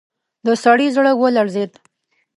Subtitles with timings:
[0.45, 1.71] د سړي زړه ولړزېد.